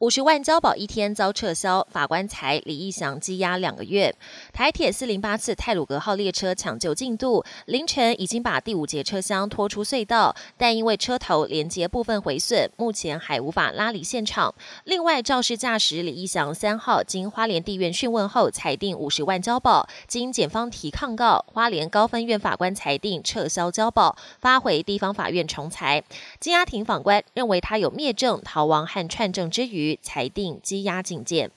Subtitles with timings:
[0.00, 4.14] 五十万交保一天遭撤销，法官裁李义祥羁押两个月。
[4.52, 14.54] 台铁四零八次泰鲁格号列车抢救进度，凌晨已经把第五节车厢拖出隧道，但因为车头连接部分毁损，目前还无法拉离现场。
[14.84, 19.88] 另外，肇事驾驶李义祥三号经花莲地院讯问后，裁定五十万交保。
[20.06, 26.04] 经检方提抗告，花莲高分院法官裁定撤销交保，发回地方法院重裁。
[26.38, 29.85] 羁押庭法官认为他有灭证、逃亡和串证之余。
[30.02, 31.50] 裁定羁押禁戒。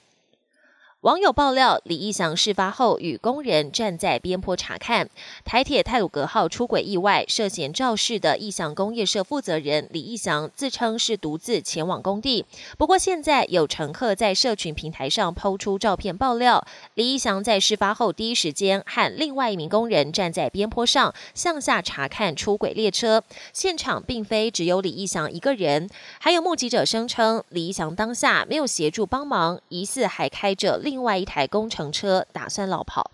[1.04, 5.10] 网友爆料，李义祥事发后与工人站在边坡查看
[5.46, 12.44] 台铁泰鲁格号出轨意外，涉嫌肇事的义祥工业社负责人李义祥自称是独自前往工地。
[12.78, 30.78] 不过，现在有乘客在社群平台上抛出照片爆料，李义祥在事发后第一时间和另外一名工人站在边坡上向下查看出轨列车，现场并非只有李义祥一个人，还有目击者声称李义祥当下没有协助帮忙，疑似还开着。
[30.90, 33.12] 另外一台工程车打算绕跑。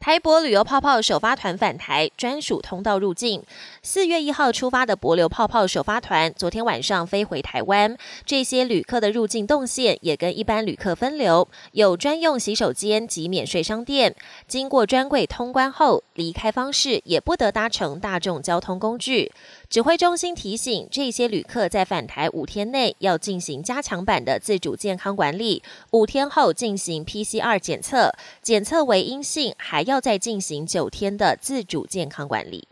[0.00, 3.42] 台博旅游泡泡首发团返台，专属通道入境。
[3.82, 7.96] 四月一号出发的博流泡泡首发团，昨天晚上飞回台湾。
[8.24, 14.14] 这些旅客的入境动线也跟一般旅客分流，有专用洗手间及免税商店。
[14.46, 19.32] 经过专柜通关后，离开方式也不得搭乘大众交通工具。
[19.70, 28.10] 指挥中心提醒，这些旅客在返台五天内要进行加强版的自主健康管理，五天后进行 PCR 检测，
[28.40, 32.66] 检测为阴性，还要再进行九天的自主健康管理。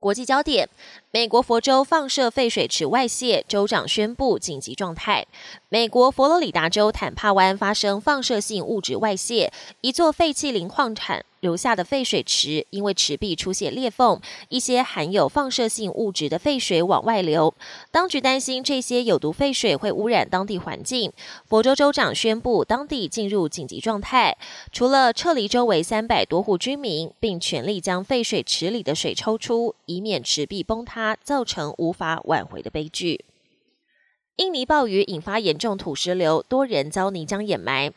[0.00, 0.66] 国际焦点：
[1.10, 5.26] 美国佛州放射废水池外泄，州长宣布紧急状态。
[5.68, 11.26] 美国佛罗里达州坦帕湾发生放射性物质外泄，一座废弃磷矿产。
[11.44, 17.52] 留下的废水池因为池壁出现裂缝，一些含有放射性物质的废水往外流。
[17.90, 21.12] 当局担心这些有毒废水会污染当地环境。
[21.46, 24.38] 佛州州长宣布当地进入紧急状态，
[24.72, 33.22] 除了撤离周围三百多户居民，并全力将废水池里的水抽出，以免池壁崩塌，造成无法挽回的悲剧。
[34.36, 37.92] 印尼暴雨引发严重土石流，多人遭泥浆掩埋。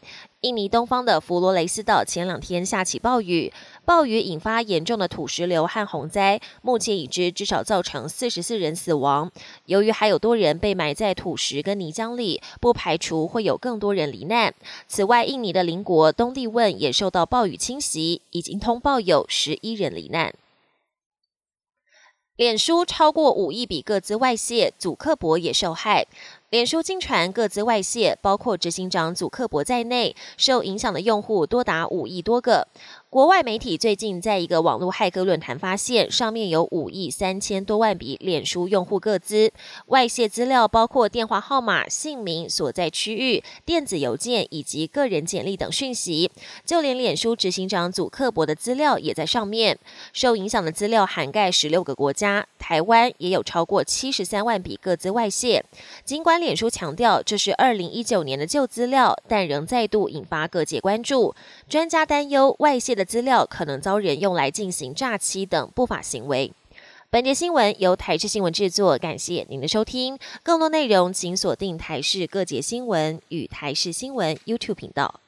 [0.48, 3.52] 印尼东方的弗罗雷斯岛前两天下起暴雨，
[3.84, 9.30] 暴雨引发严重的土石流和洪灾，目前已知至少造成四十四人死亡。
[9.66, 14.54] 由于还有多人被埋在土石跟泥浆里，不排除会有更多人罹难。
[14.88, 20.34] 此外，印尼的邻国东帝汶也受到暴雨侵袭，已经通报有十一人罹难。
[22.38, 26.06] 脸书超过五亿笔个资外泄，祖克伯也受害。
[26.50, 32.70] 脸书经传各自外泄，包括执行长祖克伯在内，受影响的用户多达五亿多个。
[33.10, 39.52] 国外媒体最近在一个网络骇客论坛发现，上面有五亿三千多万笔脸书用户个资
[39.88, 46.32] 外泄资料，包括电话号码、姓名、所在区域、电子邮件以及个人简历等讯息。
[46.64, 49.78] 就连脸书执行长祖克伯的资料也在上面。
[50.14, 55.66] 受影响的资料涵盖十六个国家，台湾也有超过七十三万笔个资外泄。
[56.06, 61.34] 尽管脸书强调这是二零一九年的旧资料，但仍再度引发各界关注。
[61.70, 62.98] 专家担忧外泄。
[62.98, 66.52] 的资料可能遭人用来进行诈欺等不法行为。
[67.12, 70.18] 本节新闻由台视新闻制作，感谢您的收听。
[70.42, 75.20] 更多内容请锁定台视各节新闻与台视新闻 YouTube 频道。